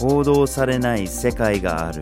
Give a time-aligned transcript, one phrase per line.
[0.00, 2.00] 報道されない世界がある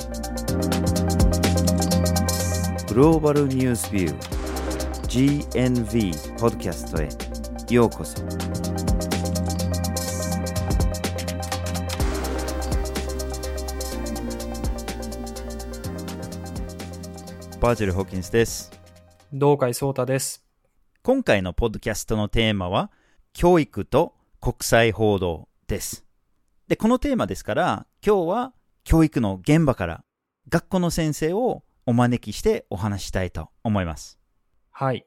[2.87, 7.09] グローバルニュースビュー GNV ポッドキャストへ
[7.75, 8.23] ようこそ
[17.61, 18.79] バーチャル・ホーキンスです
[19.31, 20.43] 道海壮太です。
[21.03, 22.91] 今回のポッドキャストのテーマは
[23.35, 26.08] 教育と国際報道です。
[26.69, 28.53] で、このテーマですから、今日は
[28.85, 30.05] 教育の現場から
[30.51, 34.19] 学校の先生をお招きしてお話ししたいと思います。
[34.71, 35.07] はい。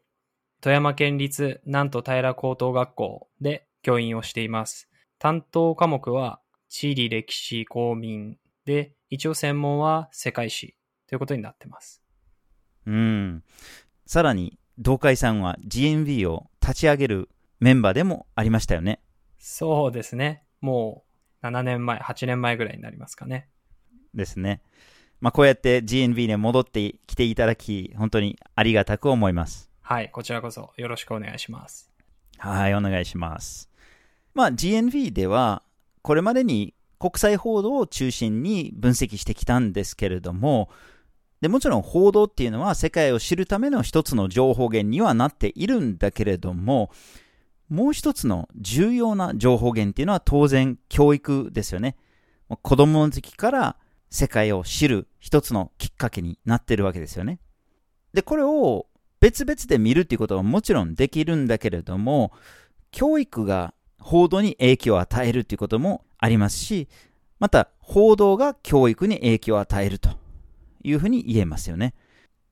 [0.60, 4.90] 富山県立南都平高等学校で教員をしています。
[5.20, 10.76] 担当科目は地理歴史公民で、一応専門は世界史
[11.08, 12.02] ということになってます。
[12.88, 13.44] うん。
[14.08, 19.00] さらに、道海さんは GNV を立ち上げるメンバーでもありましたよね。
[19.38, 20.44] そうですね。
[20.60, 21.11] もう
[21.44, 23.48] 7年前、8年前ぐらいになりますかね。
[24.14, 24.62] ですね。
[25.20, 29.70] まあ、こうやって GNV に戻ってきていただき、本当にありがたく思います。
[29.82, 30.10] はい。
[30.12, 31.92] こちらこそよろしくお願いします。
[32.38, 33.70] はい、お願いします。
[34.34, 35.64] まあ、GNV では、
[36.02, 40.70] これまでに国際報道を中心に分析してきたんですけれども、
[41.42, 46.92] でもちろん報道っていうのは世界を知るための一つの情報源にはなっているんだけれども、
[47.72, 51.96] もう一つの重要な情報源っていうのは当然教育ですよね。
[52.62, 53.78] 子供の時から
[54.10, 57.40] 世界を知る一つのきっかけになってるわけですよね。
[58.14, 58.88] で、これを
[59.22, 62.34] 別々で見るっていうことはもちろんできるんだけれども、
[62.92, 66.90] 教育が報道に影響を与えるっていうこともありますし、
[67.40, 70.10] また報道が教育に影響を与えると
[70.84, 71.94] いうふうに言えますよね。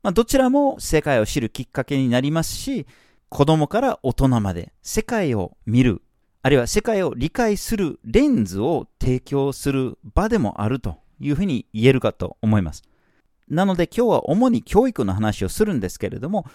[0.01, 2.87] まあ、どちらも世界を知るきっかけになりますし、
[3.29, 6.01] 子供から大人まで世界を見る、
[6.41, 12.83] あるいは世界を理解するレンズを提供する場でもあるというふうに言えるかと思います。
[13.47, 16.45] なので今日は主に教育の話をするんですけれども、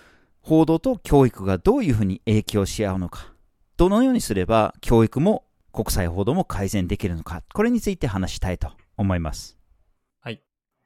[0.43, 3.33] 報道と教育がどういうふうに影響し合うのか、
[3.77, 9.59] どのようにすれば教育も国際報道も改善できるのか、これについて話したいと思います。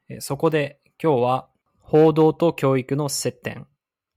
[0.09, 1.49] えそこで今日は
[1.79, 3.67] 報道と教育の接点、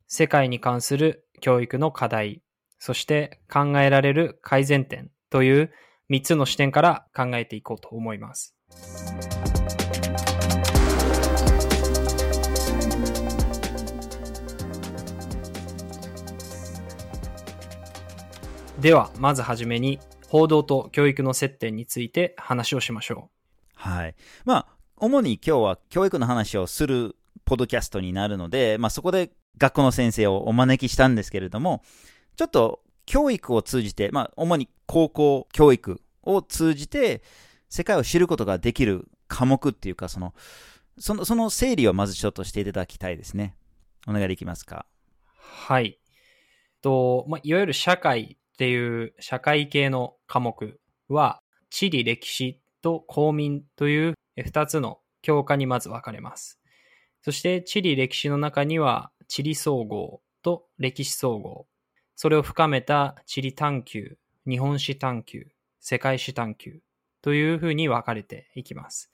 [0.07, 2.41] 世界に関する教育の課題、
[2.79, 5.73] そして考えられる改善点という
[6.09, 8.57] 3つの視点から考えていこうと思います。
[18.81, 19.99] では、まずはじめに
[20.29, 24.15] 報道と教育の接点について話をしましょうはい。
[24.45, 24.67] まあ、
[24.97, 31.83] 主に今日は教育の話をするポッドキャストになるので、まあそこで学校の先生をお招きしたんですけれども、
[32.37, 37.23] ちょっと教育を通じて、まあ主に高校教育を通じて
[37.69, 40.35] 世界を知ることができる科目っていうか、その、
[40.99, 43.57] その、その整理をまずちょっとしていただきたいですね。
[44.07, 44.87] お願いできますか？
[45.35, 45.99] はい。
[46.83, 56.61] と、まあ、いわゆる社会っていう社会系の科目は、地理歴史と公民という2つの教科にまず分かれます。
[57.23, 61.67] そして地理歴史の中には地理総合と歴史総合、
[62.17, 65.47] それを深めた地理探求、日本史探求、
[65.81, 66.81] 世界史探求
[67.23, 69.11] というふうに分かれていきます。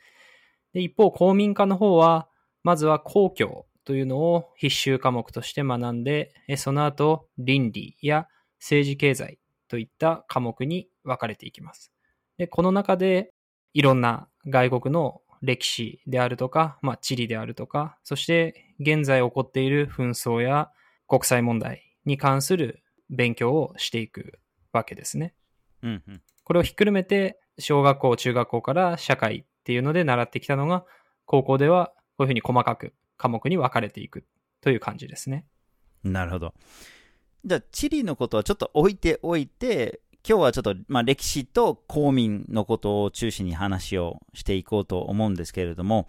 [0.73, 2.29] で一方、公民科の方は、
[2.65, 8.27] まずは公共というのを必修科目として学んで、その後倫理や
[8.59, 11.93] 政治経済といった科目に分かれていきます。
[12.39, 13.33] で、この中で
[13.73, 20.71] いろんな外国の歴史であるとか、まあ、地理であるとか、そして現在起こっている紛争や
[21.07, 24.39] 国際問題に関する勉強をしていく
[24.73, 25.35] わけですね。
[25.83, 26.23] うんうん。
[26.45, 30.85] これをひっくるめて、小学校、中学校から社会っていうので習ってきたのが、
[31.25, 34.25] 高校ではこういうふうに細かく科目に分かれていく
[34.61, 35.47] という感じですね。
[36.05, 36.55] なるほど。
[37.45, 46.09] じゃあ、地理のことはちょっと置いておいて、今日はちょっと、まあ、歴史と公民のことを中心に話をしていこうと思うんですけれども、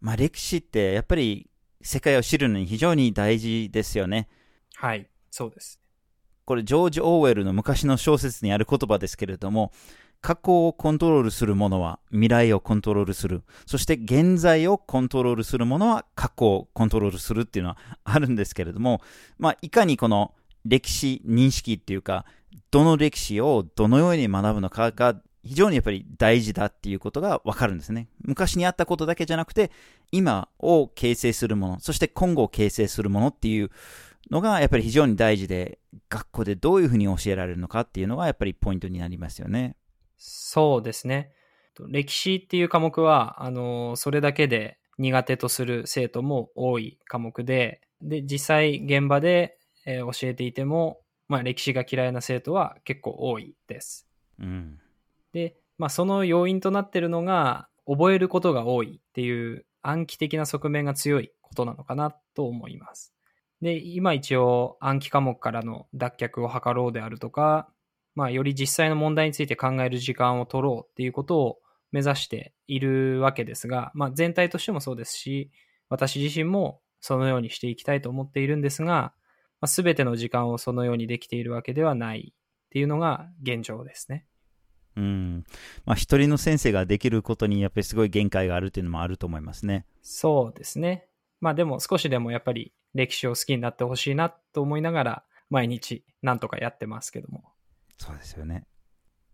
[0.00, 1.48] まあ、歴史ってやっぱり
[1.86, 4.28] 世界を知るのに非常に大事ですよね。
[4.74, 5.80] はい、そうです。
[6.44, 9.72] これ、ジョージ・オーウェルの昔の小説にある言葉ですけれども、
[10.20, 13.42] 過去をコントロールするものは未来をコントロールする。
[13.66, 19.00] そして現在をコントロールするものは過去をコントロールするっていうのはあるんですけれども、
[19.38, 20.34] まあ、いかにこの
[20.64, 22.24] 歴史認識っていうか、
[22.72, 25.14] どの歴史をどのように学ぶのかが
[25.46, 28.08] 非常にやっぱり大事だっていうことがわかるんですね。
[28.20, 29.70] 昔にあったことだけじゃなくて、
[30.12, 33.70] 今を形成するもの、そして今後を形成するものっていう
[34.30, 35.78] のがやっぱり非常に大事で、
[36.08, 39.76] 学校でどういうふうに教えられるのかっていうのがやっぱりポイントになりますよね。
[40.18, 41.32] そうですね。
[41.88, 54.06] 歴史っていう科目は、あの、それだけで苦手とする生徒も多い科目で、で、実際現場で、えー教えていても、まあ、歴史が嫌いな生徒は結構多いです。
[54.40, 54.78] うん。
[55.36, 63.12] で、まあ、その要因となってるのが、覚えることが多いっていう暗記的な側面が強いことなのかなと思います。
[63.60, 67.68] で、今一応暗記科目からの脱却を図ろうであるとか、
[68.14, 71.58] まあ、より実際の問題について考える時間を取ろうっていうことを
[71.92, 75.50] 目指しているわけですが、まあ、全体としてもそうですし、
[75.90, 79.12] 私自身もそのようにしていきたいと思っているんですが、
[79.60, 84.26] まあ、全ての時間をそのようにできているわけではないっていうのが現状ですね。
[84.96, 85.44] うん。
[85.84, 89.84] まあ、一人の先生ができることにやっぱりすごい限界があるっていうのもあると思いますね。
[90.02, 91.06] そうですね。
[91.40, 97.44] まあでも少しでもやっぱり歴史を好きになってほしいなと思いながら毎日なんとかやってますけども。
[97.98, 98.64] そうですよね。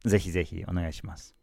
[0.05, 1.37] ぜひぜひお願いします。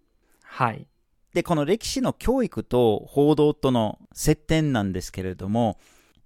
[0.44, 0.88] はい。
[1.34, 5.80] で、この歴史の教育と報道との接点なんですけれども、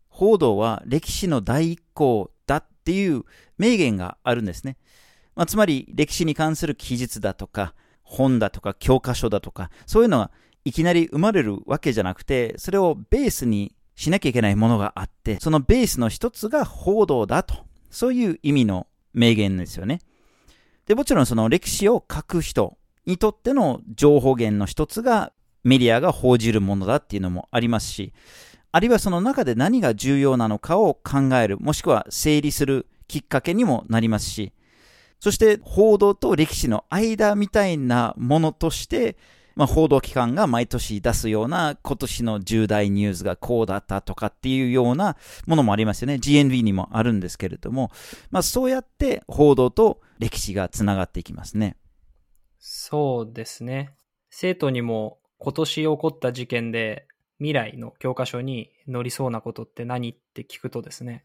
[0.07, 3.23] 報道は歴史の第一項だっていう
[3.57, 4.77] 名言があるんですね。
[5.35, 7.73] まあ、つまり歴史に関する記述だとか、
[8.03, 10.31] 本だとか教科書だとか、そういうのが
[10.65, 17.55] いきなり生まれるわけじゃなくて、それをベースにしなきゃいけないものがあって、そのベースの一つが報道だと。
[17.89, 19.99] そういう意味の名言ですよね。
[20.87, 25.31] で、もちろんその歴史を書く人にとっての情報源の一つが
[25.63, 28.13] メディアが報じるものだっていうのもありますし、
[28.71, 34.51] あるいはその中で何が重要なのかを考える、もしくは整理するきっかけにもなりますし、
[35.23, 39.15] そして報道と歴史の間みたいなものとして、
[39.55, 45.15] まあ、報道機関が毎年出すような今年の重大ニュースがこうだったとかっていうような
[45.47, 46.15] ものもありますよね。
[46.15, 47.89] GNV にもあるんですけれども、
[48.31, 51.77] まあ、そうやって報道と歴史がつながっていきますね。
[52.59, 53.95] そうですね。
[54.29, 61.23] 生徒にも今年起こった事件で未来の教科書に載りそうなことって何って聞くとですね、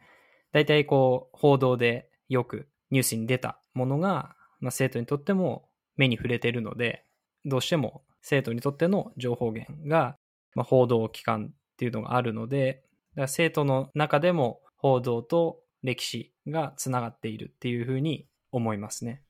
[0.52, 7.04] 大体こう報道でよくニュースに出たものが、まあ、生徒にとっても目に触れているので、
[7.44, 10.16] どうしても生徒にとっての情報源が、
[10.54, 12.82] まあ、報道機関っていうのがあるので、
[13.12, 19.22] だから生徒の中でも報道と歴史がつながっているっていうふうに思いますね。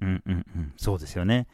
[0.00, 0.72] うんうんうん。
[0.76, 1.46] そうですよね。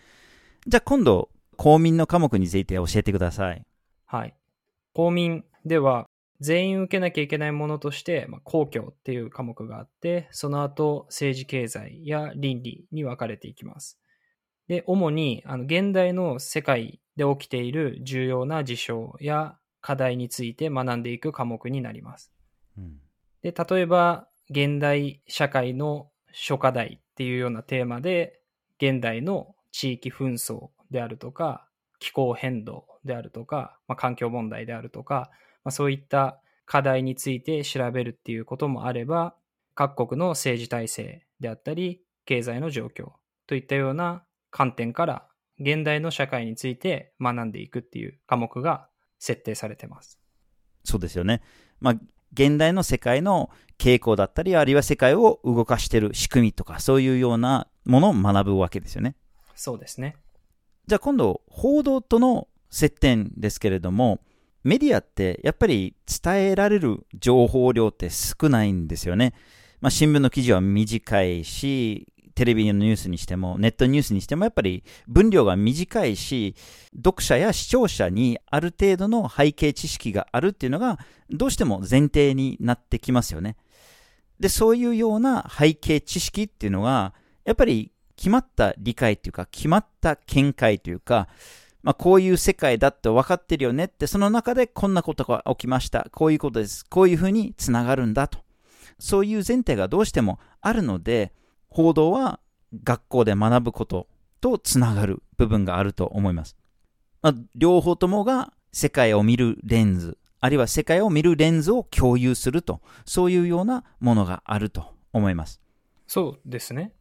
[0.67, 3.65] じゃあ今度、公民の科目について教えてください。
[4.07, 4.35] はい。
[4.95, 6.07] 公民では
[6.41, 13.99] 全員受けなきゃいけないものとして、まあ、公共っていう科目があって、その後政治経済や倫理に分かれていきます。
[14.69, 22.33] で、主にあの現代の世界で起きている重要な事象や課題について学んでいく科目になります。
[22.77, 23.01] うん
[23.43, 28.41] で、例えば、現代社会の諸課題っていうようなテーマで、
[28.79, 31.69] 現代の地域紛争であるとか、
[31.99, 35.31] 気候変動であるとか、まあ、環境問題であるとか、
[35.65, 39.35] まあ、そういった課題について調べるっていうこともあれば、
[39.75, 43.13] 各国の政治体制であったり、経済の状況
[43.47, 45.29] といったような観点から、
[45.61, 48.89] 現代の社会について学んでいくっていう科目が
[49.19, 50.19] 設定されてます。
[50.85, 51.43] そうですよね。
[51.81, 51.95] まあ、
[52.33, 59.17] 現代の世界の傾向だったり、あるいは世界を動かしている仕組みとか、そういうようなものを学ぶわけですよね。
[59.55, 60.17] そうですね。
[60.87, 64.21] じゃあ今度、報道との接点ですけれども、
[64.65, 69.35] メディアってやっぱり伝えられる情報量って少ないんですよね。
[69.81, 76.55] まあ、新聞の記事は短いし、テレビのニュースにしても、ネットニュースにしても、やっぱり分量が短いし、
[76.95, 80.99] 読者や視聴者にある程度の背景知識があるっていうのが、
[81.31, 83.57] どうしても前提になってきますよね。
[84.39, 87.13] で、そういうような背景知識っていうのが、
[87.45, 91.29] やっぱり決まった理解というか、決まった見解というか、
[91.83, 96.09] まあ、こういう世界だって分かってるよねって、その中でこんなことが起きました。
[96.13, 96.85] こういうことです。
[96.85, 98.41] こういうふうにつながるんだと。
[98.99, 101.33] そういう前提がどうしてもあるので、
[101.69, 102.41] 報道は
[102.83, 104.09] 学校で学ぶこと
[104.41, 106.57] とつながる部分があると思います。
[107.23, 115.61] まあ、両方ともが世界を見るレンズ、あるいは世界を見るレンズを共有すると、そういうようなものがあると思います。
[116.07, 116.93] そうですね。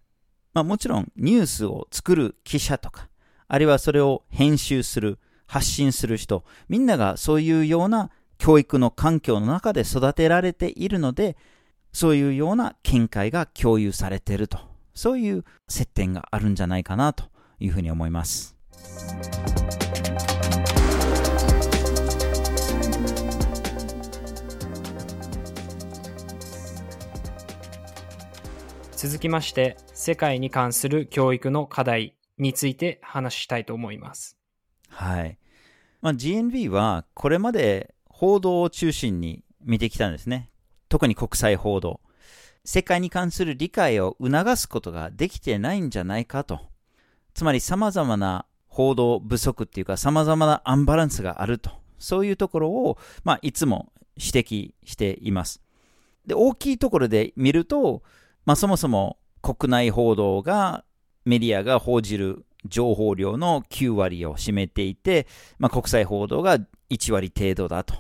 [0.53, 3.10] まあ、もちろんニュースを作る記者とか、
[3.48, 11.38] あるいはそれを編集する、発信する人、みんながそういうような教育の環境の中で育てられているので、
[11.94, 14.60] そういうような見解が共有されていると、
[14.94, 17.25] そういう接点があるんじゃないかなと
[17.60, 18.58] いうふうに思います。
[28.98, 32.16] 続きまして、世界に関する教育の課題。
[32.38, 34.38] について話したいと思います。
[34.89, 35.38] はい。
[36.01, 40.50] まあ、GNV はこれまで報道を中心に見てきたんですね。
[40.89, 42.00] 特に国際報道。
[42.63, 46.62] 世界に関する理解を促すことができてないんじゃないかと。
[47.34, 51.72] つまり様々な報道不足っていうか様々なアンバランスがあると。
[52.00, 55.62] そういうところを、まあ、いつも指摘しています。
[56.25, 58.03] で、大きいところで見ると、
[58.46, 60.84] まあ、そもそも国内報道が
[61.27, 65.27] メディアが報じる情報量の9割を占めていて、
[65.60, 66.57] まあ、国際報道が
[66.89, 67.96] 1割程度だと。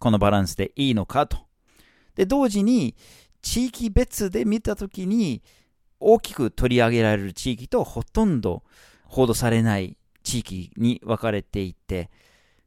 [0.00, 1.38] このバランスでいいのかと。
[2.16, 2.96] で、同時に
[3.40, 5.42] 地域別で見たときに
[6.00, 8.64] 大きく取り上げられる地域とほとんど
[9.04, 12.10] 報道されない地域に分かれていて、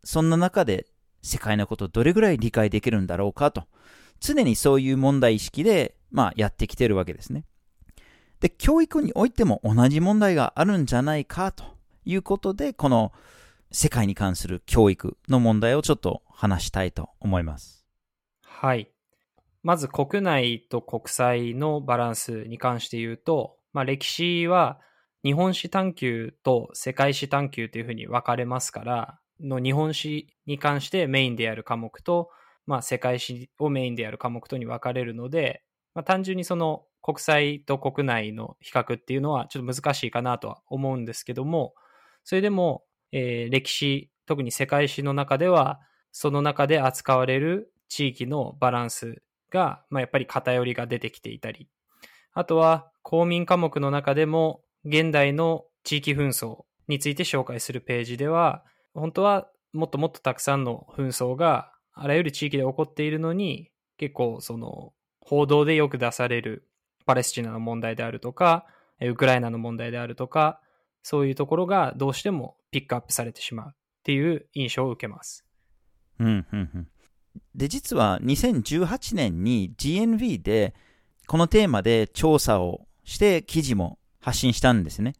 [0.05, 0.87] そんな中で
[1.21, 3.65] 世界のことをどれぐらい理解できるんだろうかと。
[4.21, 7.43] 常にそういう問題意識で、まあ、やってきてるわけですね。
[8.45, 11.63] で、教育においても同じ問題があるんじゃないかと
[12.05, 13.11] いうことで、この
[13.71, 17.87] 世界に関する教育の問題をちょっと話したいと思います。
[18.43, 18.91] はい。
[19.63, 24.79] まず国内と国際のバランスに関して言うと、まあ、歴史は
[25.23, 32.29] 日本史探究と世界史探究というふうに分かれますから、の日本史に関してメインでやる科目と、
[32.67, 35.63] まあ、世界史をメインでやる科目とに分かれるので、
[35.95, 41.75] まあ、単純にその国際と国内の比較っていうのはちょっと難しいかなとは思うんですけども、
[42.23, 45.79] それでも、えー歴史、特に世界史の中では、
[46.11, 49.21] その中で扱われる地域のバランス
[49.51, 51.69] が、まあ、やっぱり偏りが出てきていたり、
[52.33, 58.63] あとは公民科目の中でも現代の地域紛争について紹介するページでは、
[58.95, 66.67] 本当はもっともっとたくさんの紛争があらゆる地域で起こっているのに、結構その報道でよく出される
[67.05, 68.65] パレスチナの問題であるとか、
[69.01, 70.59] ウクライナの問題であるとか、
[71.03, 73.71] そういうところがどうしてもピックアップされてしまうっ
[74.03, 75.45] ていう印象を受けます。
[76.19, 76.87] うん、うん、うん。
[77.53, 80.73] で、実は2018年に GNV で
[81.27, 85.13] このテーマで調査をして記事も発信したんですね。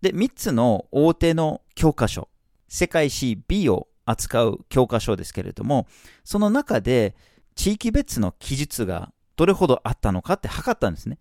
[0.00, 2.28] で、3つの大手の教科書、
[2.68, 5.86] 世界史 B を扱う教科書ですけれども、
[6.24, 7.14] その中で
[7.54, 11.18] 地域別の記述がどれほどあったのかって測ったんですね。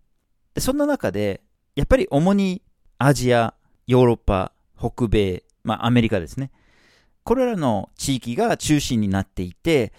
[0.54, 1.42] で、そんな中で、
[1.76, 2.62] やっぱり主に
[2.98, 3.54] アジア、
[3.88, 6.52] ヨーロッパ、北米、まあアメリカですね。
[7.24, 9.94] これらの地域が中心になっていて、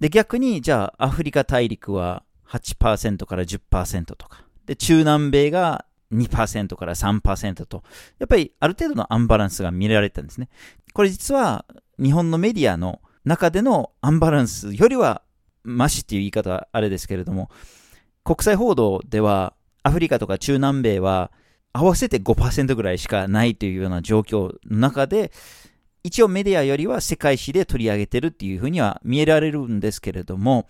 [0.00, 7.84] で、逆に、じゃあ、アフリカ大陸は8%から10%とか、で、中南米が2%から3%と、
[8.18, 10.48] やっぱりある程度のアンバランスが見られたんですね。
[10.92, 11.64] これ実は、
[11.98, 15.22] 日本のメディアの中でのアンバランスよりは、
[15.64, 17.50] マシっていう言い方はあれですけれども、
[18.22, 21.30] 国際報道では、アフリカとか中南米は、
[21.72, 25.32] 合わせて5%ぐらいしかないというような状況の中で、
[26.04, 30.68] 一応メディアよりは世界史で取り上げてるっていうふうには見えられるんですけれども、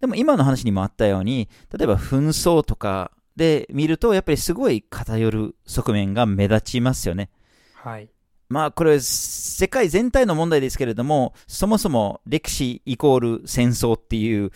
[0.00, 7.30] でも今の話にもあったように、例えば紛争とかで見ると、やっぱりすごい偏る側面が目立ちますよね。
[7.74, 8.08] はい。
[8.48, 14.50] まあこれ世界全体の問題ですけれども、そもそも歴史イコール戦争っていう、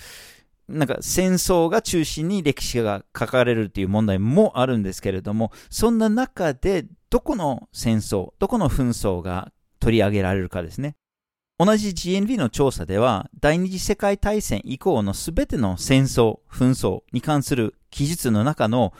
[0.69, 10.97] なんか戦争が中心に歴史が書かれるっていう問題もあるんですけれども、そんな中でどこの戦争、どこの紛争が取り上げられるかですね。
[11.59, 18.95] 同じ GNV の調査では、第二次世界大戦以降のすべての戦争、紛争に関する記述の中の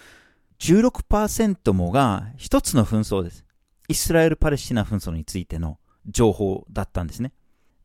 [0.61, 3.45] 16%もが一つの紛争です。
[3.93, 7.33] イスラエル・パレスチナ紛争についての情報だったんですね。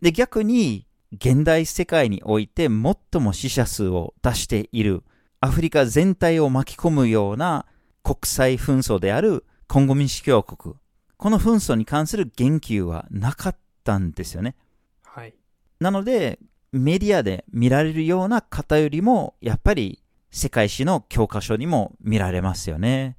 [0.02, 5.04] で、逆に、現代世界において最も死者数を出している
[5.40, 7.66] アフリカ全体を巻き込むような
[8.04, 10.76] 国際紛争であるコンゴ民主共和国。
[11.18, 14.56] この紛争に関する言及はなかったんですよね。
[15.04, 15.34] はい。
[15.80, 16.40] なので、
[16.72, 23.18] メディアで見られるような偏りも、やっぱり世界史の教科書にも見られますよね。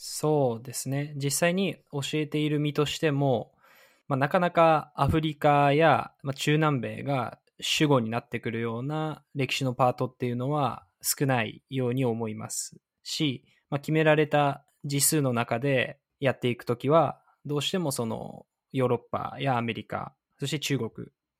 [0.00, 1.12] そうですね。
[1.16, 3.50] 実際に教えている身としても、
[4.06, 20.90] まあ、なかなかアフリカや、まあ、中南米が主語になってくるような歴史のパートっていうのは少ないように思いますし、まあ、決められた字数の中でやっていくときは、どうしてもそのヨーロッパやアメリカ、そして中国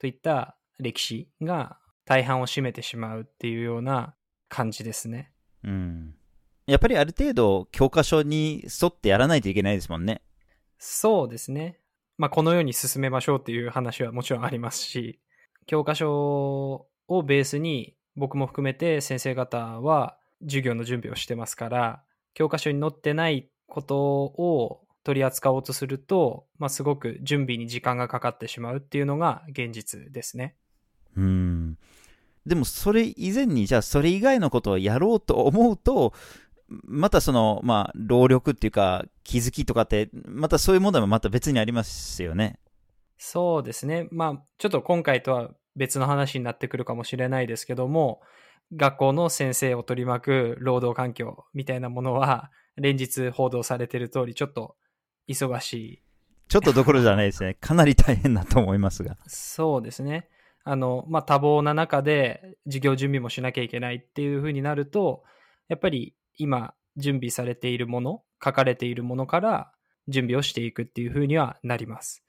[0.00, 4.17] といった歴史が大半を占めてしまうっていうような
[4.49, 5.31] 感じですね。
[5.62, 6.17] うん。
[6.68, 10.20] やっぱりある程度教科書に沿ってやらないといけないですもんね。
[10.78, 11.78] そうですね。
[12.18, 15.18] まあ、このように進めましょうっていう話はもちろんありますし、
[15.66, 22.02] 教科書をベースに僕も含めて先生方は授業の準備をしてますから、
[22.34, 30.54] 教科書に載ってないことを取り扱おうとすると、まあ、すごく準備に時間がかかってしまうっていうのが現実ですね。
[31.16, 31.78] うん。
[32.48, 36.14] でもそれ以前に、じゃあそれ以外のことをやろうと思うと、
[36.68, 42.58] またその、まあ、労力っていうか、気づきとかって、またそういう問題もまた別にありますよね。
[43.16, 44.08] そうですね。
[44.10, 48.20] まあ、ちょっと今回とは別の話になってくるかもしれないですけども、
[48.76, 54.76] 学校の先生を取り巻く労働環境みたいなものは、連日報道されている通り、ちょっと
[55.28, 56.02] 忙しい。
[56.48, 57.54] ちょっとどころじゃないですね。
[57.60, 59.16] かなり大変だと思いますが。
[59.26, 60.28] そうですね。
[60.64, 65.25] あの、まあ、多忙な中で授業準備もしなきゃいけないっていうふうになると、
[65.68, 69.73] やっぱり今準備されているもの、書かれているものから
[70.09, 72.25] 準備をしていくっていうふうにはなります。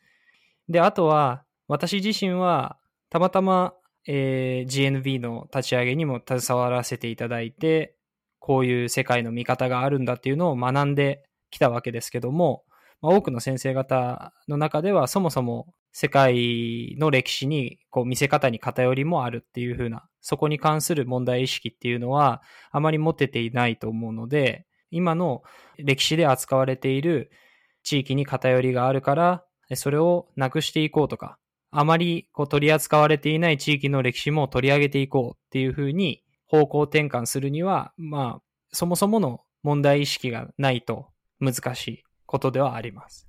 [0.68, 2.78] で、あとは、私自身は、
[3.10, 3.74] たまたま、
[4.08, 7.96] えー GNV の立ち上げにも携わらせていただいて、
[8.40, 12.64] こういう世界の見方があるんだっていうのを学んできたわけですけども、
[13.02, 22.42] まあ、多くの先生方の中では、そもそも世界の歴史にこう見せ方に偏りもあるっていう風な、そこに関する問題意識っていうのは
[22.72, 25.44] あまり持てていないと思うので、今の
[25.78, 27.32] 歴史で扱われている
[27.84, 29.44] 地域に偏りがあるから、
[29.76, 31.38] それをなくしていこうとか、
[31.72, 38.42] あまりこう取り扱われていない地域の歴史も取り上げていこうっていう風に方向転換するには、まあ、
[38.72, 41.08] そもそもの問題意識がないと
[41.40, 42.04] 難しい。
[42.30, 43.28] ことではあります。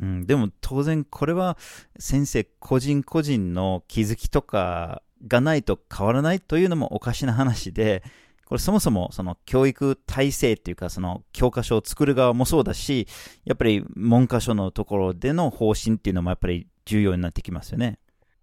[0.00, 1.56] うん、でも当然これは
[1.98, 8.02] 先生個人個人の気づきとかがないと変わらないというのもおかしな話で、
[8.44, 13.08] これそもそもその教育体制っていうかその教科書を作る側もそうだし、
[13.44, 17.98] やっぱり文科省のところでの方針っていうのもやっぱり重要になってきますよね。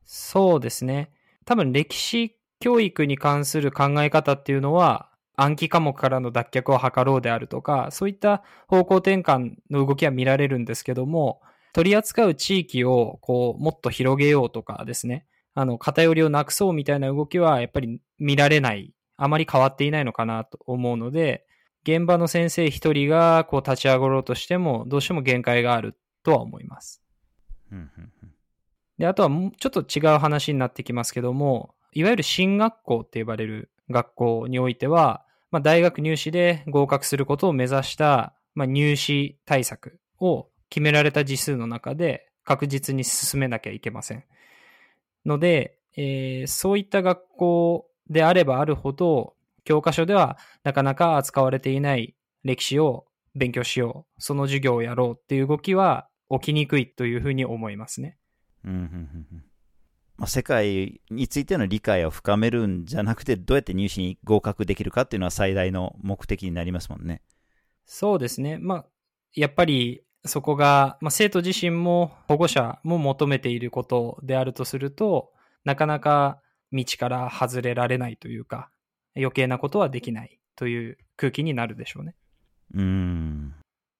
[0.05, 1.11] そうですね。
[1.45, 5.08] 多分歴史教育に関する考え方っていうのは、
[5.41, 11.41] 暗記科目からの脱却を図ろうであるとか、そういった方向転換の動きは見られるんですけども、
[11.73, 21.45] 取り扱う地域をこうもっと広げようとかですね、あの偏りをなくそうみたいな動きはやっぱり見られない、あまり変わっていないのかなと思うので、
[21.83, 27.01] 現場の先生一人がこう立ち上がろうとしても、どうしても限界があるとは思います。
[27.71, 28.31] うんうんうん。
[28.97, 44.23] で、あとはもうちょっと違う話になってきますけども、いわゆる進学校って呼ばれる学校においては、まあ、大学入試で合格することを目指した、まあ、入試対策を決められた時数の中で確実に進めなきゃいけません。
[45.25, 58.17] ので、えーそういった学校であればあるほど、教科書ではなかなか扱われていない歴史を勉強しよう、その授業をやろうっていう動きは起きにくいというふうに思いますね。
[58.65, 59.43] うん
[60.19, 67.21] まあ、世界についての理解を深めるんじゃなくて、どうやって入試に合格できるかっていうのは最大の目的になりますもんね。
[67.85, 68.57] そうですね。
[68.57, 68.85] まあ、
[69.33, 75.31] やっぱりそこが、まあ、生徒自身も保護者も求めていることであるとすると、
[75.63, 76.41] なかなか
[76.73, 78.69] 道から外れられないというか、
[79.15, 82.15] 余計なことはできないという空気になるでしょうね。
[82.73, 83.53] うん。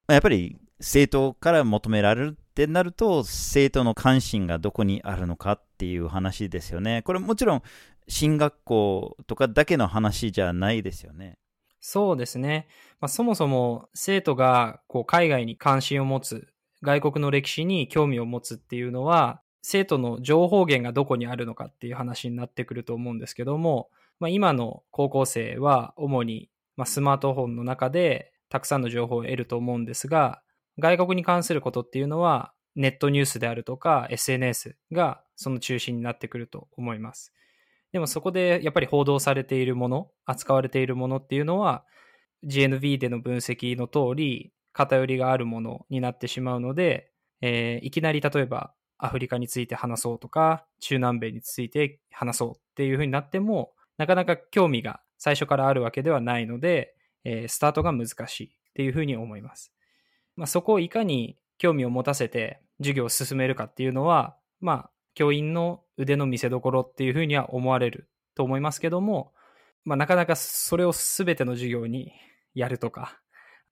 [0.06, 7.04] まあやっぱり生徒から求められるってなると、生徒の関心がどこにあるのかっていう話ですよね。
[7.04, 7.62] これもちろん、
[8.10, 11.38] 進学校とかだけの話じゃないですよね。
[11.80, 12.68] そうですね。
[13.00, 16.50] まあ、そもそも生徒がこう海外に関心を持つ、
[16.82, 30.42] 外国の歴史に興味を持つっていうのは、生徒の情報源がどこにあるのかっていう話になってくると思うんですけども、まあ、今の高校生は主にまスマートフォンの中でたくさんの情報を得ると思うんですが、
[30.78, 37.34] 外国に関することっていうのはネットニュースであるとか SNS がその中心になってくると思います。
[37.92, 41.84] でもそこでやっぱり報道されているもの、扱われているものっていうのは
[42.46, 59.74] GNV での分析の通り偏りがあるものになってしまうので、えーいきなり例えばアフリカについて話そうとか中南米について話そうっていうふうになってもなかなか興味が最初からあるわけではないので、えースタートが難しいっていうふうに思います。
[60.40, 69.34] まあ、そこをいかに興味を持たせて授業を進めるかっていうのは、まあ、教員の腕の見せ所っていうふうには思われると思いますけども、
[69.84, 72.14] まあ、なかなかそれを全ての授業に
[72.56, 73.20] やるとか、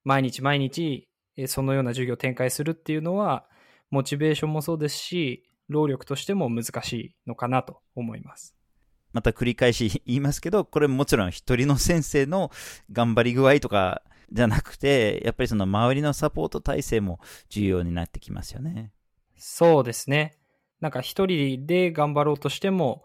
[0.04, 1.08] 毎日毎日
[1.46, 3.46] そのような授業を展開するっていうのは、
[3.90, 8.58] モチベーションもそうですし、労力としても難しいのかなと思います。
[9.14, 12.52] また繰り返し言いますけど、これもちろん一人の先生の
[12.92, 18.92] 頑張り具合とかじゃなくて、やっぱりその周りのサポート体制も重要になってきますよね。
[19.38, 20.38] そうですね。
[20.82, 23.04] なんか一人で頑張ろうとしても、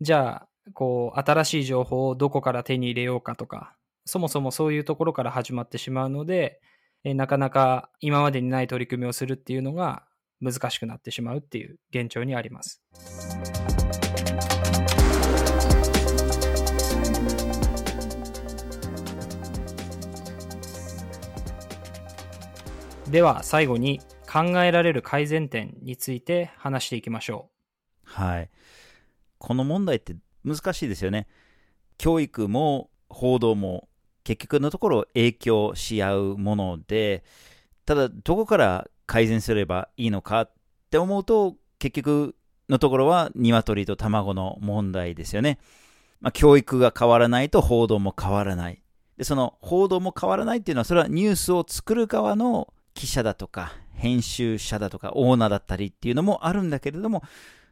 [0.00, 6.60] じゃあ、こう、新しい情報をどこから手に入れようかとか、そもそもそういうところから始まってしまうので、
[7.04, 10.04] えなかなか今までにない取り組みをするっていうのが
[10.40, 12.82] 難しくなってしまうっていう現状にあります。
[23.14, 27.48] では最後に考えられる改善点について話していきましょ
[28.04, 28.50] うはい。
[29.38, 31.28] この問題って難しいですよね。
[31.96, 33.88] 教育も報道も
[34.24, 37.22] 結局のところ影響し合うもので、
[37.86, 40.52] ただどこから改善すればいいのかっ
[40.90, 42.34] て思うと、結局
[42.68, 45.60] のところは鶏と卵の問題ですよね。
[46.20, 48.82] まあ、教育が変わらないと報道も変わらない。
[49.16, 57.22] で、その報道も変わらないっていうのは、それはニュースを作る側の記者だとか、編集者だとか、オーナーだったりっていうのもあるんだけれども、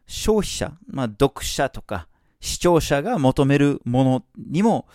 [0.06, 2.08] 消費者、まあ、読者とか、
[2.40, 4.86] 視聴者が求めるものにも、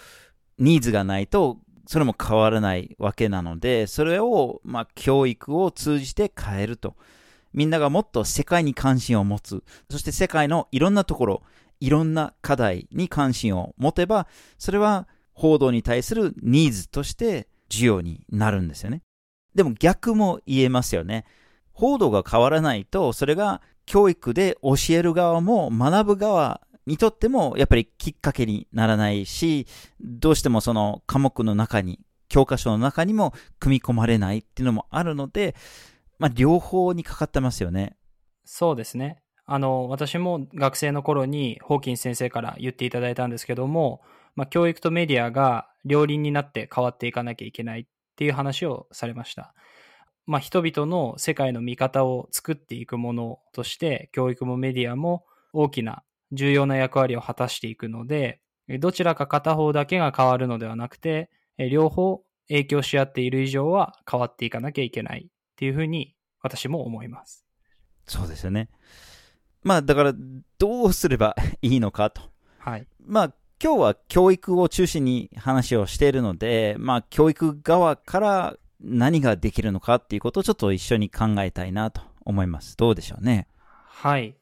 [0.60, 6.96] ニーズがないと、それも変わらないわけなので、それを、まあ、教育を通じて変えると。
[7.54, 9.64] みんながもっと世界に関心を持つ。
[9.90, 11.44] そして世界のいろんなところ、
[11.80, 19.02] いろんな課題に関心を持てば、それは報道に対するニーズとして需要になるんですよね。
[19.58, 21.26] でも逆も言えますよね。
[21.74, 29.66] 報道が変わらないと、それが教育で教える側も学ぶ側にとってもやっぱりきっかけにならないし、
[30.00, 35.56] どうしてもその科目の中に、教科書の中にも組み込まれないっていうのもあるので、
[36.20, 37.98] まあ両方にかかってますよね。
[38.46, 39.24] そうですね。
[39.48, 44.02] あの、私も学生の頃にホーキン先生から言っていただいたんですけども、
[44.36, 47.88] まあ、教育とメディアが両輪になって変わっていかなきゃいけない
[48.18, 49.54] ていう話をされました。
[50.26, 67.46] まあ、人々の世界の見方を作っていくものとして、教育もメディアも大きな重要な役割を果たしていくので、えどちらか片方だけが変わるのではなくて、え両方影響し合っている以上は変わっていかなきゃいけないっていうふうに私も思います。
[68.06, 68.70] そうですよね。
[69.64, 70.14] まあだから
[70.58, 72.22] どうすればいいのかと。
[72.60, 72.88] はい。
[73.00, 82.78] まあ今日は教育を中心に話をしているので、まあ教育側から何ができるのかっていうことをちょっと一緒に考えたいなと思います。
[82.78, 83.48] どうでしょうね？
[83.88, 84.36] はい。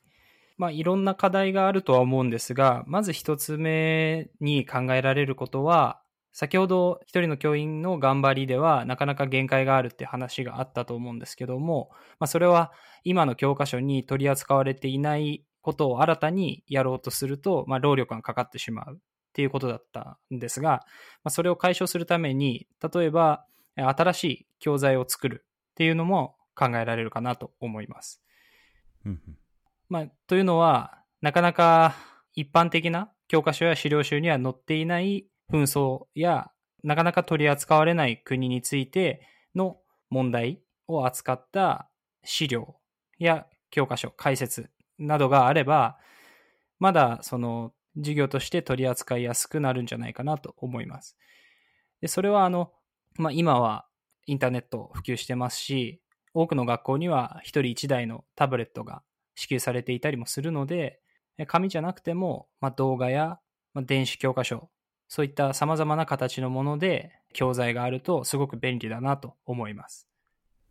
[0.58, 6.01] まあ、いろんな課題があるとは思うんですが、まず一つ目に考えられることは、
[6.32, 12.73] 先ほど一人の教員の頑張りではなかなか限界があるって話があったと思うんですけども、まあ、それは
[13.06, 18.99] 今の教科書に取り扱われていないことを新たにやろうとすると、まあ、労力がかかってしまうっ
[19.34, 20.82] ていうことだったんですが、ま
[21.25, 28.21] あ、それを解消するために、例えば新しい教材を作るっていうのも考えられるかなと思います。
[29.89, 31.95] まあ、というのは、なかなか
[32.36, 36.51] 一般的な教科書や資料集には載っていない紛争や、
[36.84, 39.78] なかなか取り扱われない国についての
[40.12, 41.89] 問題を扱った
[42.23, 42.75] 資料
[43.17, 45.98] や教科書、解説などがあれば、
[46.80, 51.18] まだその授業として取り扱いやすくなるんじゃないかなと思います。
[52.02, 52.72] でそれはあの、
[53.16, 53.86] まあ、今は
[54.28, 56.02] インターネット普及してますし、
[56.34, 59.02] 多くの学校には一人一台のタブレットが
[59.36, 61.00] 支給されていたりもするので、
[61.38, 63.40] え紙じゃなくても、まあ、動画や、
[63.74, 64.70] まあ、電子教科書、
[65.08, 70.08] そういった様々な形のもので教材があるとすごく便利だなと思います。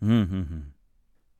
[0.02, 0.74] うんうんうん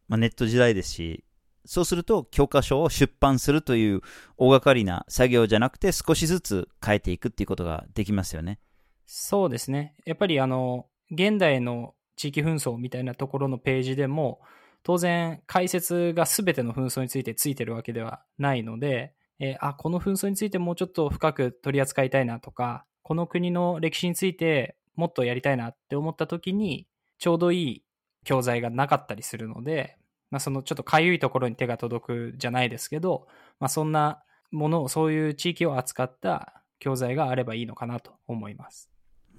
[0.09, 1.25] まあ、ネット時代ですし、
[1.67, 4.01] そうすると教科書を出版するという
[4.37, 8.59] 大掛かりな作業じゃなくて少しずつ変えていくっていうことができますよね。
[9.07, 9.95] そうですね。
[10.05, 14.41] やっぱりあの、現代の地域紛争みたいなところのページでも、
[14.83, 26.87] 当然解説が全ての紛争についてついてるわけではないので、えーあ、この紛争についてもうちょっと深く取り扱いたいなとか、この国の歴史についてもっとやりたいなって思った時に、
[27.19, 27.85] ちょうどいい
[28.25, 29.97] 教材がなかったりするので、
[30.31, 33.29] まあ、そのちょっとかゆいところに手が届くじゃないですけど、
[33.61, 38.91] まあ、そんなものを、そういう地域を扱った教材があればいいのかなと思います。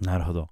[0.01, 0.49] なるほど。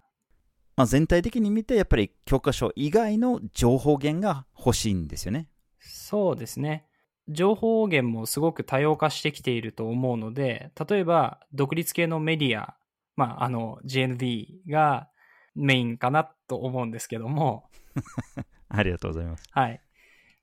[0.75, 5.47] まあ、全体的に見てやっぱり教科書以外の情報源が欲しいんですよね。
[5.79, 6.87] そうですね。
[7.29, 12.75] 情報源もすごく多様化してきていると思うので、例えば独立系のメディア、
[13.15, 15.09] まあ、あの GND が
[15.55, 17.69] メインかなと思うんですけども、
[18.67, 19.43] ありがとうございます。
[19.51, 19.82] はい。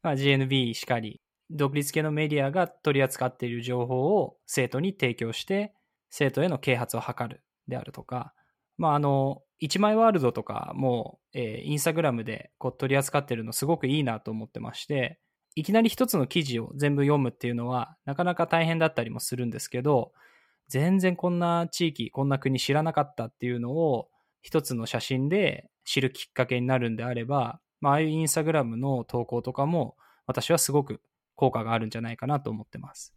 [0.03, 5.75] まあ、GNB しかり、独立系のメディアが取り扱っている情報を生徒に提供して、
[6.11, 8.35] 生徒への啓発を図るであるとか、
[8.79, 15.21] まあ、あの、一枚ワールドとかも、えーインスタグラムでこう取り扱ってるのすごくいいなと思ってまして、
[15.55, 20.13] いきなり一つの記事を全部読むっていうのはなかなか大変だったりもするんですけど、
[20.69, 24.09] 全然こんな地域、こんな国知らなかったっていうのを
[24.41, 31.01] 一つの写真で知るきっかけになるんであれば、まあ、ああいうインスタグラムの投稿とかも、私はすごく
[31.35, 33.15] 効果があるんじゃないかなと思ってます。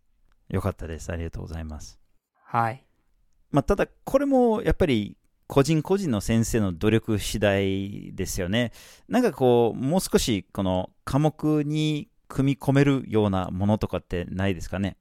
[0.49, 1.11] よかったです。
[1.11, 1.99] ありがとうございます。
[2.45, 2.85] はい。
[3.51, 8.71] まあ、ただ、これもやっぱり個人個人の先生の努力次第ですよね。
[9.07, 14.97] なんかこう、もう少しこの科目に組み込めるようなものとかってないですかね？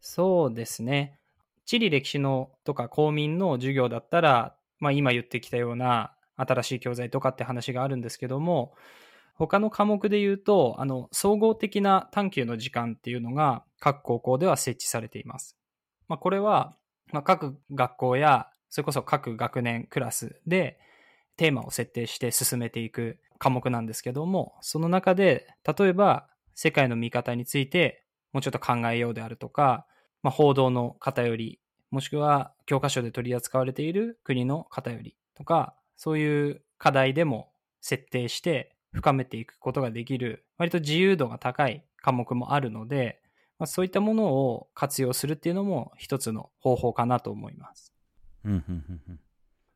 [0.00, 1.18] そうですね。
[1.66, 8.74] 地理歴史のとか公民の授業だったら、まあ今言ってきたような新しい教材とかって話があるんですけども、
[9.34, 15.56] 他の科目で言うと、あの、総合的な探究の時間っていうのが各高校では設置されています。
[16.08, 16.76] まあこれは、
[17.12, 20.78] まあ、各学校や、それこそ各学年クラスで
[21.36, 29.86] テーマを設定して進めていく科目なんですけども、その中で、例えば世界の見方についてもうちょっと考えようであるとか、
[30.22, 43.20] まあ、報道の偏り、もしくは教科書で取り扱われている国の偏りとか、そういう課題でも設定して深めていくことができる、割と自由度が高い科目もあるので、
[43.58, 47.92] まあ、そういったものを活用するっていうのも一つの方法かなと思います。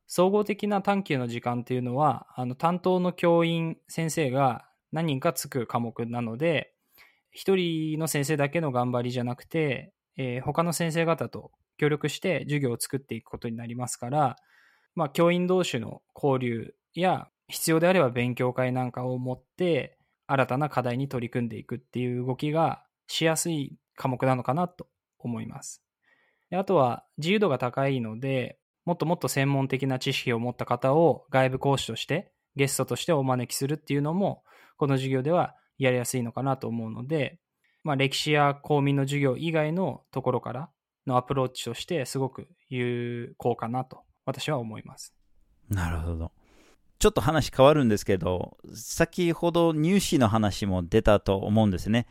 [0.06, 6.72] 総合的な探究の時間っていうのは、あの担当の教員、先生が何人かつく科目なので、
[7.32, 14.37] 一人の先生だけの頑張りじゃなくて、えー、他の先生方と協力して授業を作っていくことになりますから、
[14.94, 25.83] まあ、教員同士の交流や必要であれば勉強会なんかを持って新たな課題に取り組んでいくっていう動きがしやすい科目なのかなと思います。
[26.50, 34.44] であとは自由度が高いので、もっともっと専門的な知識を持った方を外部講師としてゲストとしてお招きするっていうのも、
[34.76, 37.38] この授業ではやりやすいのかなと思うので、
[37.83, 40.70] まあ、歴史や公民の授業以外のところから
[41.07, 45.14] のアプローチとしてすごく有効かなと私は思います。
[45.68, 46.32] なるほど。
[46.98, 52.06] ちょっと話変わるんですけど、先ほど入試の話も出たと思うんですね。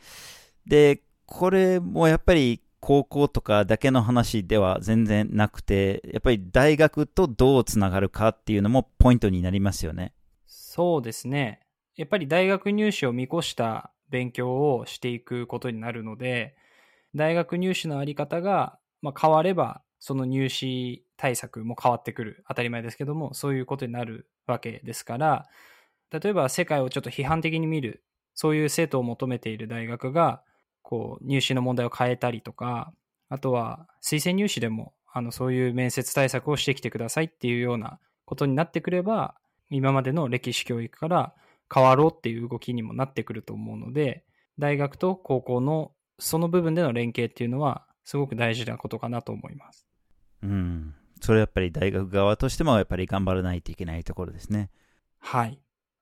[0.68, 10.14] で、これもやっぱり高校とかだけの話では全然なくて、やっぱり大学とどうつながるかっていうのもポイントになりますよね。
[10.46, 11.62] そうですね。
[11.96, 16.56] やっぱり大学入試を見越した勉強をしていくことになるので、
[17.16, 22.44] 大学入試のあり方が、まあ、変われば、その入試対策も変わってくる。
[22.50, 25.48] 当たり前ですけども、そういうことになるわけですから、
[26.12, 30.44] 例えば世界をちょっと批判的に見る、そういう生徒を求めている大学が、
[30.82, 32.92] こう、入試の問題を変えたりとか、
[33.30, 39.36] あとは推薦入試でも、あの、そういう面接対策をしてきてくださいっていうようなことになってくれば、
[39.70, 41.34] 今までの歴史教育から
[41.74, 44.26] 変わろうっていう動きにもなってくると思うので、
[44.60, 49.83] 大学と高校のその部分での連携っていうのは、すごく大事なことかなと思います。
[50.44, 50.94] うん。
[51.22, 54.70] それやっぱり大学側としてもやっぱり頑張らないといけないところですね。
[55.20, 55.60] はい。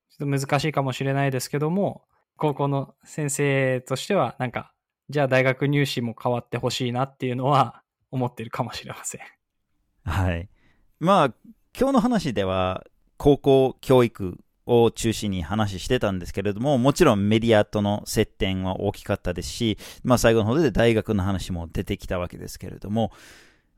[0.10, 2.04] ちょっと難しいかもしれないですけども、
[2.38, 4.74] 高校の先生としては、なんか、
[5.10, 9.22] じゃあ大学入試も変わってほしいなっていうのは思ってるかもしれません。
[10.06, 10.50] はい。
[11.00, 11.34] まあ、
[11.78, 12.84] 今日の話では、
[13.18, 23.12] 高校教育を中心に話してたんですけれども、もちろんメディアとの接点は大きかったですし、まあ最後の方で大学の話も出てきたわけですけれども、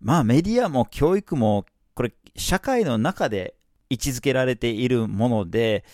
[0.04, 3.56] まあメディアも教育も、これ社会の中で
[3.90, 5.86] 位置づけられているもので、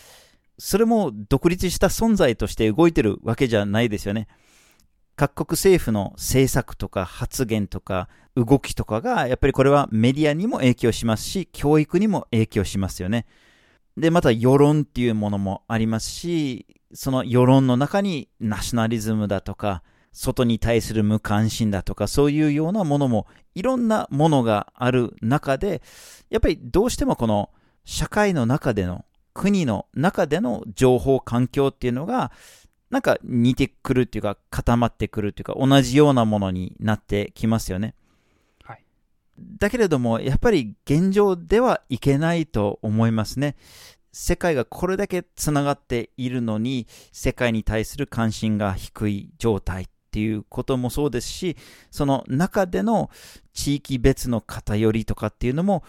[0.57, 4.27] それも独立した存在として動いてるわけじゃないですよね。
[5.15, 13.25] 各国政府の政策とか発言とか動きとかが、やっぱりこれはメディアにも影響しますし、教育にも影響しますよね。
[13.95, 25.81] で、また世論っていうものもありますし、その世論の中にナショナリズムだとか、外に対する無関心だとか、そういうようなものも、いろんなものがある中で、
[26.29, 27.49] やっぱりどうしてもこの
[27.85, 32.31] 社会の中での、国の中での情報環境っていうのが、
[32.89, 37.93] なんか似てくるっていうか、固まってくるっていうか、同じようなものになってきますよね。
[38.63, 38.83] はい。
[39.59, 43.55] だけれども、やっぱり現状ではいけないと思いますね。
[44.11, 51.55] 世界がこれだけつながっているのに、世界に対する関心が低い状態っていうこともそうですし、
[51.91, 53.11] その中での
[53.53, 55.83] 地域別の偏りとかっていうのも、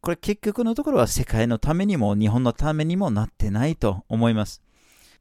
[0.00, 4.62] これ結局のところは世界のためにも日本のためにもなってないと思います。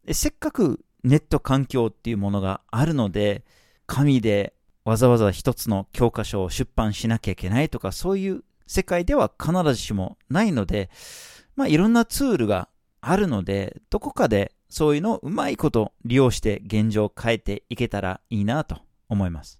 [0.05, 3.43] でせっかくネット環境っていうものがあるので、
[3.87, 4.53] 紙で
[4.85, 10.91] わざわざ一つの教科書を出版しなきゃいけないとか、そういう世界では必ずしもないので、
[11.55, 12.69] まあいろんなツールが
[13.01, 19.59] あるので、どこかでそういうのをうまいこと利用して現状を変えていけたらいいなと思います。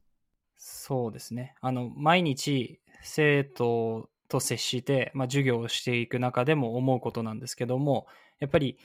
[0.58, 1.54] そうですね。
[1.62, 8.08] あの、毎日生徒と接して、まあ、授業をしていく中でも思うことなんですけども、
[8.40, 8.80] やっぱり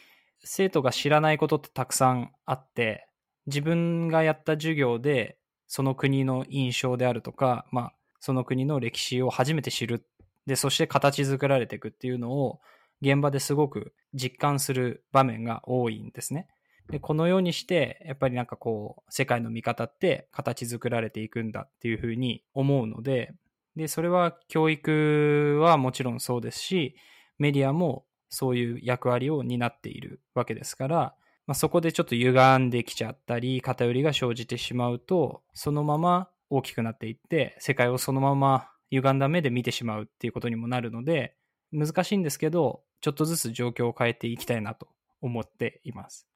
[0.45, 3.09] 生徒が知らないことってたくさんあって、
[3.47, 10.05] 自分がやった授業でその国の印象であるとか、まあ、その国の歴史を初めて知る。
[10.45, 12.61] で、そして形作られていくっていうのを
[13.01, 16.49] 現場ですごく実感する場面が多いんですね。
[16.91, 23.35] で、このようにして、やっぱりなんかこう、世界の見方って形作られていくんだっていうふうに思うので、
[23.77, 26.97] で、それは教育はもちろんそうですし、
[27.39, 31.15] メディアもそういう役割を担っているわけですから、
[31.47, 41.37] まあ、そこでちょっと歪んできちゃったり、偏りが生じてしまうと、そのまま大きくなっていって、世界をそのまま歪んだ目で見てしまうっていうことにもなるので、
[41.73, 44.89] 難しいんですけど、ちょっとずつ状況を変えていきたいなと
[45.21, 46.27] 思っています。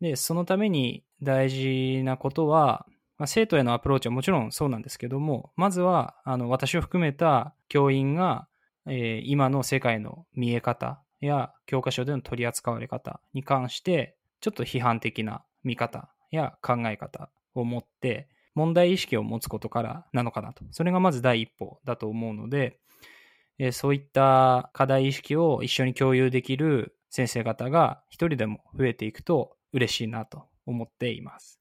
[0.00, 2.86] で、そのために大事なことは、
[3.18, 8.48] まあ、生徒へのアプローチはもちろんそうなんですけども、まずは、あの、私を含めた教員が、
[8.86, 20.64] えー今の世界の見え方や教科書での取り扱われ方に関して、ちょっと批判的な見方や考え方を持って、問題意識を持つことからなのかなと。
[20.72, 22.80] それがまず第一歩だと思うので、
[23.58, 31.60] えーそういった課題意識を一緒に共有できる先生方が一人でも増えていくと嬉しいなと思っています。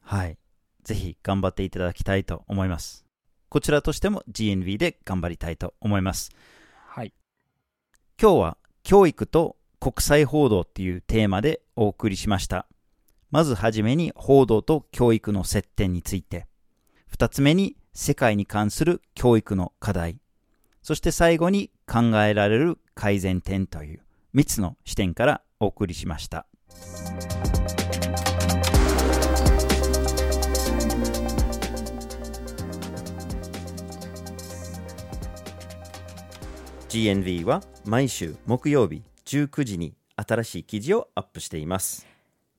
[0.00, 0.38] はい。
[0.82, 3.04] ぜひ頑張っていただきたいと思います。
[3.48, 6.30] こちらとしても GNV で頑張りたいと思います。
[6.86, 7.12] はい。
[8.20, 12.66] 今日は教育と国際報道っていうテーマでお送りしました。
[13.30, 16.46] まずはじめに報道と教育の接点について。
[17.06, 20.18] 二つ目に世界に関する教育の課題。
[20.86, 24.00] そして最後に考えられる改善点という
[24.32, 26.46] 三つの視点からお送りしました。
[36.88, 42.06] GNV は毎週木曜日19時に新しい記事をアップしています。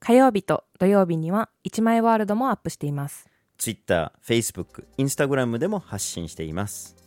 [0.02, 3.30] 火曜日と土曜日には1枚ワールドもアップしています。
[3.58, 7.07] Twitter、Facebook、Instagram でも発信しています。